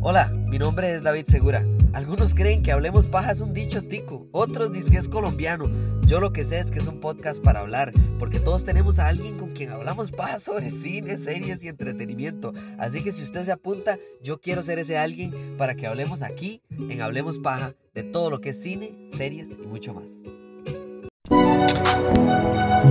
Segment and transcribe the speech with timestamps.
[0.00, 1.64] Hola, mi nombre es David Segura.
[1.92, 5.64] Algunos creen que Hablemos Paja es un dicho tico, otros dicen que es colombiano.
[6.06, 9.08] Yo lo que sé es que es un podcast para hablar, porque todos tenemos a
[9.08, 12.54] alguien con quien hablamos paja sobre cine, series y entretenimiento.
[12.78, 16.62] Así que si usted se apunta, yo quiero ser ese alguien para que hablemos aquí,
[16.70, 20.08] en Hablemos Paja, de todo lo que es cine, series y mucho más.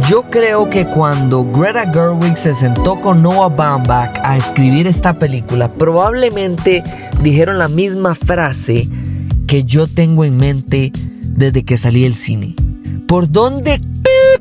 [0.09, 5.71] Yo creo que cuando Greta Gerwig se sentó con Noah Baumbach a escribir esta película,
[5.73, 6.83] probablemente
[7.21, 8.87] dijeron la misma frase
[9.47, 10.91] que yo tengo en mente
[11.23, 12.55] desde que salí del cine.
[13.07, 13.81] ¿Por dónde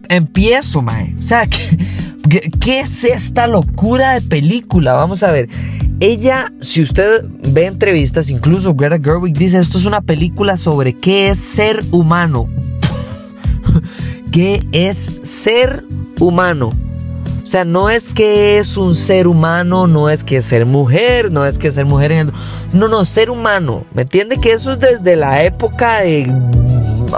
[0.08, 1.14] empiezo, mae?
[1.18, 1.46] O sea,
[2.28, 4.92] ¿qué, ¿qué es esta locura de película?
[4.92, 5.48] Vamos a ver.
[6.00, 11.30] Ella, si usted ve entrevistas, incluso Greta Gerwig dice, esto es una película sobre qué
[11.30, 12.48] es ser humano.
[14.36, 15.82] ¿Qué es ser
[16.20, 16.68] humano?
[17.42, 21.46] O sea, no es que es un ser humano, no es que ser mujer, no
[21.46, 22.32] es que ser mujer en el...
[22.74, 23.86] No, no, ser humano.
[23.94, 24.36] ¿Me entiende?
[24.36, 26.30] Que eso es desde la época de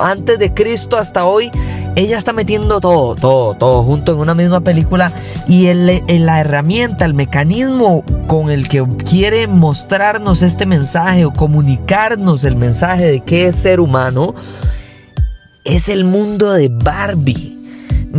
[0.01, 1.51] antes de Cristo hasta hoy.
[1.97, 5.11] Ella está metiendo todo, todo, todo junto en una misma película
[5.49, 12.45] y el, la herramienta, el mecanismo con el que quiere mostrarnos este mensaje o comunicarnos
[12.45, 14.37] el mensaje de qué es ser humano
[15.69, 17.57] es el mundo de Barbie.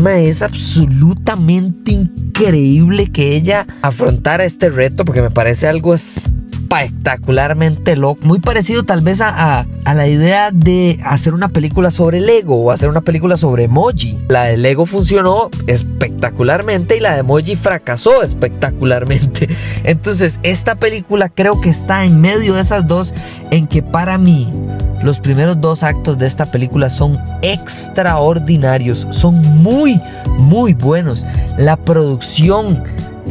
[0.05, 8.21] es absolutamente increíble que ella afrontara este reto porque me parece algo espectacularmente loco.
[8.23, 12.69] Muy parecido tal vez a, a, la idea de hacer una película sobre Lego o
[12.71, 14.15] hacer una película sobre emoji.
[14.27, 19.49] La de Lego funcionó espectacularmente y la de emoji fracasó espectacularmente.
[19.89, 23.11] Entonces esta película creo que está en medio de esas dos
[23.49, 24.47] en que para mí
[25.01, 29.99] los primeros dos actos de esta película son extraordinarios, son muy,
[30.37, 31.25] muy buenos.
[31.57, 32.83] La producción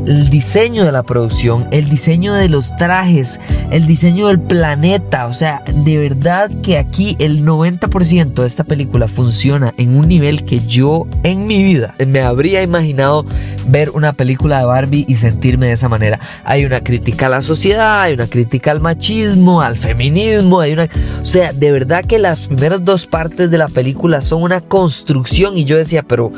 [0.06, 3.38] el diseño de la producción, el diseño de los trajes,
[3.70, 5.27] el diseño del planeta.
[5.27, 10.44] O sea, de verdad que aquí el 90% de esta película funciona en un nivel
[10.44, 13.24] que yo en mi vida me habría imaginado
[13.68, 16.18] ver una película de Barbie y sentirme de esa manera.
[16.44, 20.89] Hay una crítica a la sociedad, hay una crítica al machismo, al feminismo, hay una...
[21.20, 25.56] O sea, de verdad que las primeras dos partes de la película son una construcción
[25.56, 26.33] y yo decía, pero...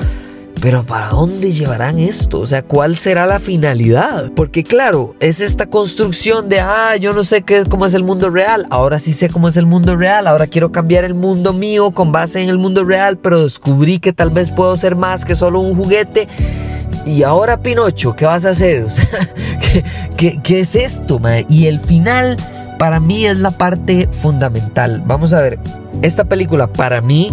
[0.60, 2.40] Pero ¿para dónde llevarán esto?
[2.40, 4.30] O sea, ¿cuál será la finalidad?
[4.36, 8.28] Porque claro, es esta construcción de, ah, yo no sé qué, cómo es el mundo
[8.28, 11.92] real, ahora sí sé cómo es el mundo real, ahora quiero cambiar el mundo mío
[11.92, 15.34] con base en el mundo real, pero descubrí que tal vez puedo ser más que
[15.34, 16.28] solo un juguete.
[17.06, 18.84] Y ahora Pinocho, ¿qué vas a hacer?
[18.90, 19.06] O sea,
[20.16, 21.20] ¿qué, qué, es esto?
[21.48, 22.36] Y el final
[22.78, 25.02] para mí es la parte fundamental.
[25.06, 25.58] Vamos a ver,
[26.02, 27.30] esta película para mí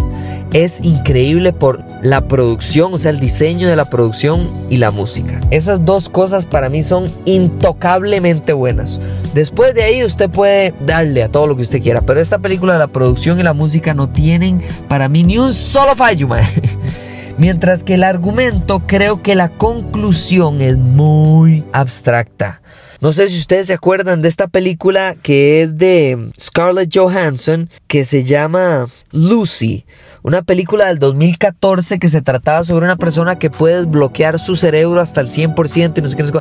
[0.52, 5.40] es increíble por la producción, o sea, el diseño de la producción y la música.
[5.50, 9.00] Esas dos cosas para mí son intocablemente buenas.
[9.34, 12.78] Después de ahí usted puede darle a todo lo que usted quiera, pero esta película,
[12.78, 16.28] la producción y la música no tienen para mí ni un solo fallo,
[17.38, 22.62] Mientras que el argumento, creo que la conclusión es muy abstracta.
[23.00, 28.04] No sé si ustedes se acuerdan de esta película que es de Scarlett Johansson, que
[28.04, 29.84] se llama Lucy.
[30.24, 35.00] Una película del 2014 que se trataba sobre una persona que puede desbloquear su cerebro
[35.00, 36.40] hasta el 100% y no sé qué.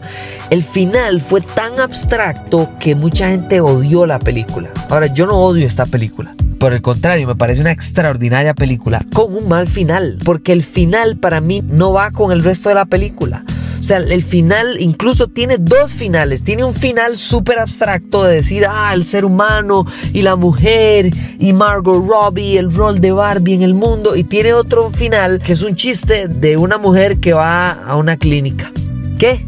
[0.49, 4.71] El final fue tan abstracto que mucha gente odió la película.
[4.89, 6.33] Ahora, yo no odio esta película.
[6.59, 10.17] Por el contrario, me parece una extraordinaria película con un mal final.
[10.25, 13.45] Porque el final para mí no va con el resto de la película.
[13.79, 16.43] O sea, el final incluso tiene dos finales.
[16.43, 21.53] Tiene un final súper abstracto de decir, ah, el ser humano y la mujer y
[21.53, 24.15] Margot Robbie, el rol de Barbie en el mundo.
[24.15, 28.17] Y tiene otro final que es un chiste de una mujer que va a una
[28.17, 28.71] clínica.
[29.17, 29.46] ¿Qué?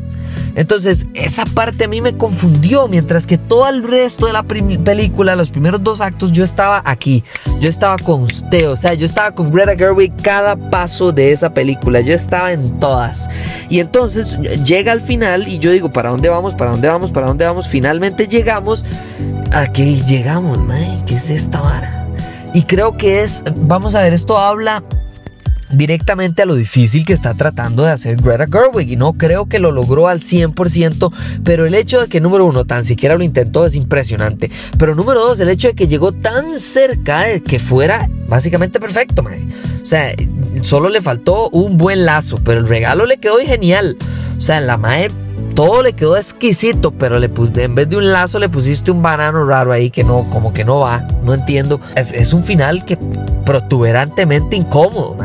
[0.55, 5.35] Entonces, esa parte a mí me confundió, mientras que todo el resto de la película,
[5.35, 7.23] los primeros dos actos, yo estaba aquí,
[7.59, 11.53] yo estaba con usted, o sea, yo estaba con Greta Gerwig cada paso de esa
[11.53, 13.29] película, yo estaba en todas.
[13.69, 16.53] Y entonces llega al final y yo digo, ¿para dónde vamos?
[16.55, 17.11] ¿Para dónde vamos?
[17.11, 17.67] ¿Para dónde vamos?
[17.67, 18.85] Finalmente llegamos.
[19.51, 21.03] ¿A qué llegamos, man?
[21.05, 22.07] ¿Qué es esta vara?
[22.53, 24.83] Y creo que es, vamos a ver, esto habla
[25.71, 29.59] directamente a lo difícil que está tratando de hacer Greta Gerwig y no creo que
[29.59, 31.11] lo logró al 100%,
[31.43, 35.19] pero el hecho de que número uno tan siquiera lo intentó es impresionante, pero número
[35.19, 39.23] dos el hecho de que llegó tan cerca de que fuera básicamente perfecto,
[39.81, 40.13] o sea,
[40.61, 43.97] solo le faltó un buen lazo, pero el regalo le quedó genial,
[44.37, 45.09] o sea, la mae
[45.59, 49.01] todo le quedó exquisito, pero le pus, en vez de un lazo le pusiste un
[49.01, 51.81] banano raro ahí que no, como que no va, no entiendo.
[51.97, 52.97] Es, un final que
[53.43, 55.17] protuberantemente incómodo,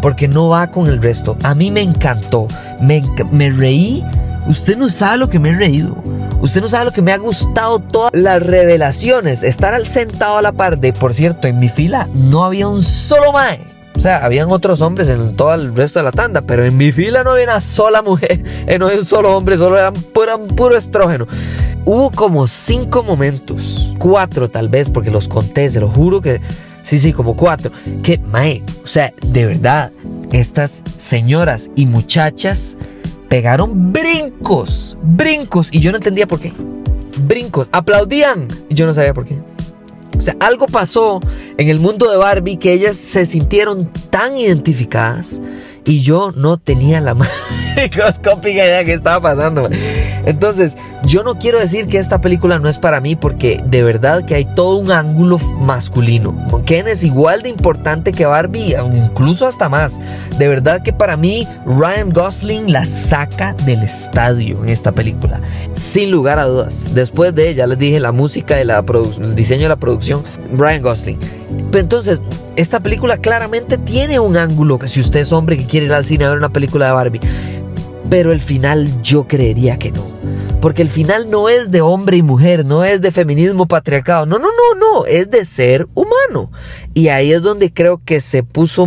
[0.00, 1.36] porque no va con el resto.
[1.42, 2.46] A mí me encantó,
[2.80, 3.02] me,
[3.32, 4.04] me reí.
[4.46, 5.96] Usted no sabe lo que me he reído.
[6.40, 9.42] Usted no sabe lo que me ha gustado todas las revelaciones.
[9.42, 12.84] Estar al sentado a la par de, por cierto, en mi fila no había un
[12.84, 13.79] solo mae.
[14.00, 16.90] O sea, habían otros hombres en todo el resto de la tanda, pero en mi
[16.90, 20.38] fila no había una sola mujer, eh, no había un solo hombre, solo eran puro,
[20.56, 21.26] puro estrógeno.
[21.84, 26.40] Hubo como cinco momentos, cuatro tal vez, porque los conté, se lo juro que
[26.82, 27.72] sí, sí, como cuatro.
[28.02, 29.92] Que, mae, o sea, de verdad,
[30.32, 32.78] estas señoras y muchachas
[33.28, 36.54] pegaron brincos, brincos, y yo no entendía por qué.
[37.26, 39.49] Brincos, aplaudían, y yo no sabía por qué.
[40.20, 41.18] O sea, algo pasó
[41.56, 45.40] en el mundo de Barbie que ellas se sintieron tan identificadas
[45.86, 47.14] y yo no tenía la
[47.76, 49.68] microscópica idea que estaba pasando.
[50.26, 54.24] Entonces, yo no quiero decir que esta película no es para mí porque de verdad
[54.24, 56.34] que hay todo un ángulo masculino.
[56.66, 59.98] Ken es igual de importante que Barbie, incluso hasta más.
[60.38, 65.40] De verdad que para mí Ryan Gosling la saca del estadio en esta película.
[65.72, 66.86] Sin lugar a dudas.
[66.94, 68.84] Después de ella, les dije la música y la
[69.20, 71.18] el diseño de la producción, Ryan Gosling.
[71.72, 72.20] Entonces,
[72.56, 74.78] esta película claramente tiene un ángulo.
[74.84, 77.20] Si usted es hombre que quiere ir al cine a ver una película de Barbie.
[78.10, 80.04] Pero el final yo creería que no.
[80.60, 84.26] Porque el final no es de hombre y mujer, no es de feminismo patriarcado.
[84.26, 86.50] No, no, no, no, es de ser humano.
[86.92, 88.86] Y ahí es donde creo que se puso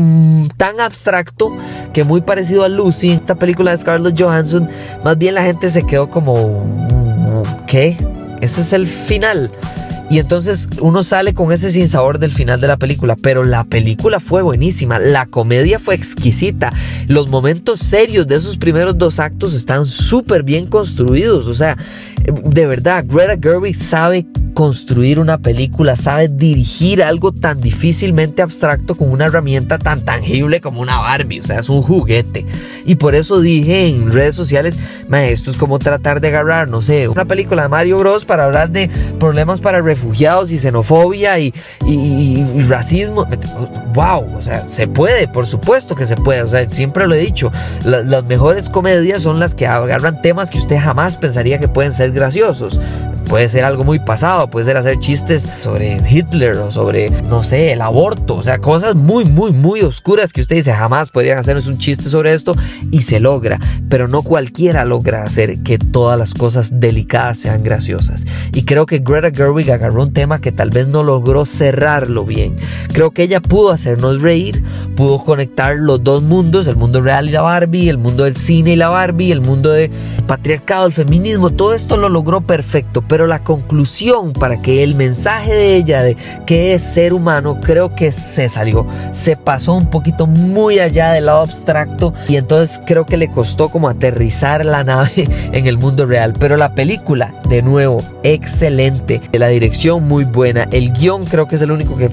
[0.58, 1.56] tan abstracto
[1.92, 4.70] que muy parecido a Lucy, esta película de Scarlett Johansson,
[5.04, 6.62] más bien la gente se quedó como,
[7.66, 7.98] ¿qué?
[8.42, 9.50] Ese es el final.
[10.10, 14.20] Y entonces uno sale con ese sinsabor del final de la película, pero la película
[14.20, 16.72] fue buenísima, la comedia fue exquisita,
[17.08, 21.78] los momentos serios de esos primeros dos actos están súper bien construidos, o sea,
[22.24, 29.12] de verdad, Greta Gerwig sabe construir una película, sabe dirigir algo tan difícilmente abstracto con
[29.12, 32.46] una herramienta tan tangible como una Barbie, o sea, es un juguete.
[32.86, 34.78] Y por eso dije en redes sociales,
[35.12, 38.70] esto es como tratar de agarrar, no sé, una película de Mario Bros para hablar
[38.70, 38.90] de
[39.20, 41.54] problemas para refugiados y xenofobia y,
[42.68, 43.28] racismo.
[43.94, 47.20] Wow, o sea, se puede, por supuesto que se puede, o sea, siempre lo he
[47.20, 47.52] dicho,
[47.84, 52.12] las mejores comedias son las que agarran temas que usted jamás pensaría que pueden ser
[52.12, 52.80] graciosos.
[53.28, 57.72] Puede ser algo muy pasado, puede ser hacer chistes sobre Hitler o sobre, no sé,
[57.72, 61.68] el aborto, o sea, cosas muy, muy, muy oscuras que usted dice jamás podrían hacernos
[61.68, 62.56] un chiste sobre esto
[62.92, 63.60] y se logra,
[63.90, 68.26] pero no cualquiera logra hacer que todas las cosas delicadas sean graciosas.
[68.54, 72.58] Y creo que Greta Gerwig agarró un tema que tal vez no logró cerrarlo bien.
[72.94, 74.64] Creo que ella pudo hacernos reír,
[74.96, 78.74] pudo conectar los dos mundos, el mundo real y la Barbie, el mundo del cine
[78.74, 79.92] y la Barbie, el mundo del
[80.28, 85.54] patriarcado, el feminismo, todo esto lo logró perfecto, pero la conclusión para que el mensaje
[85.54, 86.18] de ella de
[86.48, 91.28] qué es ser humano creo que se salió, se pasó un poquito muy allá del
[91.28, 95.12] lado abstracto y entonces creo que le costó como aterrizar la nave
[95.52, 100.92] en el mundo real, pero la película de nuevo excelente, la dirección muy buena, el
[100.92, 102.10] guion creo que es el único que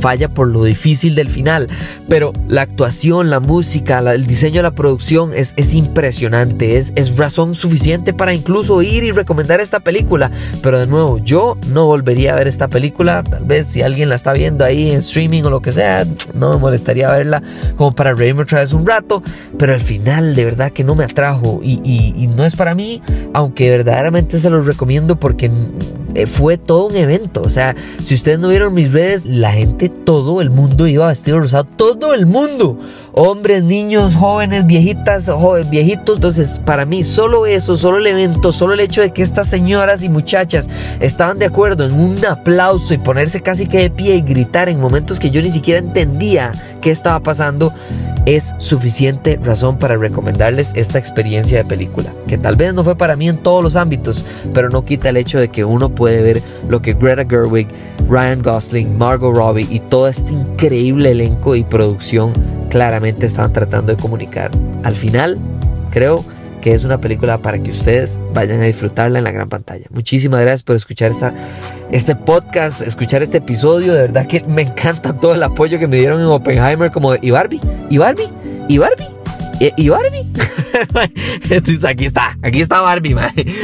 [0.00, 1.68] falla por lo difícil del final,
[2.08, 7.16] pero la actuación, la música, el diseño de la producción es, es impresionante, es, es
[7.16, 10.30] razón suficiente para incluso ir y recomendar esta película,
[10.62, 14.14] pero de nuevo, yo no volvería a ver esta película, tal vez si alguien la
[14.14, 17.42] está viendo ahí en streaming o lo que sea, no me molestaría verla
[17.76, 19.22] como para reírme otra vez un rato,
[19.58, 21.60] pero al final de verdad que no me atrajo.
[21.62, 23.02] Y, y no es para mí,
[23.34, 25.50] aunque verdaderamente se los recomiendo porque
[26.26, 27.42] fue todo un evento.
[27.42, 31.40] O sea, si ustedes no vieron mis redes, la gente, todo el mundo iba vestido
[31.40, 31.64] rosado.
[31.64, 32.78] Todo el mundo.
[33.12, 36.16] Hombres, niños, jóvenes, viejitas, jóvenes, viejitos.
[36.16, 40.02] Entonces, para mí, solo eso, solo el evento, solo el hecho de que estas señoras
[40.02, 40.68] y muchachas
[41.00, 44.80] estaban de acuerdo en un aplauso y ponerse casi que de pie y gritar en
[44.80, 47.72] momentos que yo ni siquiera entendía qué estaba pasando
[48.26, 53.16] es suficiente razón para recomendarles esta experiencia de película, que tal vez no fue para
[53.16, 56.42] mí en todos los ámbitos, pero no quita el hecho de que uno puede ver
[56.68, 57.68] lo que Greta Gerwig,
[58.08, 62.32] Ryan Gosling, Margot Robbie y todo este increíble elenco y producción
[62.68, 64.50] claramente están tratando de comunicar.
[64.84, 65.38] Al final,
[65.90, 66.24] creo
[66.60, 69.86] que es una película para que ustedes vayan a disfrutarla en la gran pantalla.
[69.90, 71.34] Muchísimas gracias por escuchar esta,
[71.90, 73.92] este podcast, escuchar este episodio.
[73.94, 77.30] De verdad que me encanta todo el apoyo que me dieron en Oppenheimer como ¿y
[77.30, 77.60] Barbie?
[77.88, 78.28] ¿y Barbie?
[78.68, 79.19] ¿y Barbie?
[79.60, 80.26] ¿Y Barbie?
[81.86, 83.14] Aquí está, aquí está Barbie,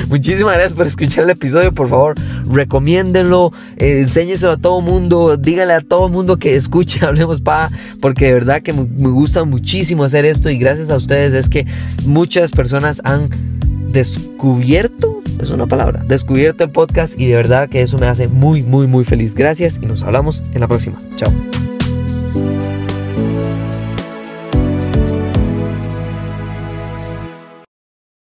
[0.08, 1.72] Muchísimas gracias por escuchar el episodio.
[1.72, 2.14] Por favor,
[2.50, 8.26] recomiéndenlo, eh, enséñeselo a todo mundo, díganle a todo mundo que escuche, hablemos pa, porque
[8.26, 11.66] de verdad que me gusta muchísimo hacer esto y gracias a ustedes es que
[12.04, 13.30] muchas personas han
[13.88, 18.62] descubierto, es una palabra, descubierto el podcast y de verdad que eso me hace muy,
[18.62, 19.34] muy, muy feliz.
[19.34, 20.98] Gracias y nos hablamos en la próxima.
[21.16, 21.32] Chao.